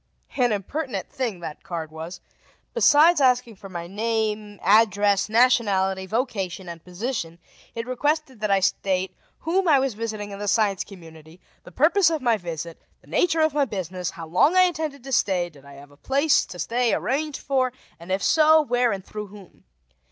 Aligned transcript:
An 0.35 0.51
impertinent 0.51 1.11
thing, 1.11 1.41
that 1.41 1.61
card 1.61 1.91
was. 1.91 2.21
Besides 2.73 3.21
asking 3.21 3.57
for 3.57 3.69
my 3.69 3.85
name, 3.85 4.59
address, 4.63 5.29
nationality, 5.29 6.07
vocation, 6.07 6.67
and 6.67 6.83
position, 6.83 7.37
it 7.75 7.85
requested 7.85 8.39
that 8.39 8.49
I 8.49 8.61
state 8.61 9.15
whom 9.41 9.67
I 9.67 9.77
was 9.77 9.93
visiting 9.93 10.31
in 10.31 10.39
the 10.39 10.47
Science 10.47 10.83
Community, 10.83 11.39
the 11.65 11.71
purpose 11.71 12.09
of 12.09 12.19
my 12.19 12.35
visit, 12.35 12.81
the 13.01 13.05
nature 13.07 13.41
of 13.41 13.53
my 13.53 13.65
business, 13.65 14.09
how 14.09 14.25
long 14.25 14.55
I 14.57 14.63
intended 14.63 15.03
to 15.03 15.11
stay, 15.11 15.51
did 15.51 15.65
I 15.65 15.73
have 15.75 15.91
a 15.91 15.97
place 15.97 16.47
to 16.47 16.57
stay 16.57 16.95
arranged 16.95 17.39
for, 17.39 17.71
and 17.99 18.11
if 18.11 18.23
so, 18.23 18.59
where 18.59 18.91
and 18.91 19.05
through 19.05 19.27
whom. 19.27 19.65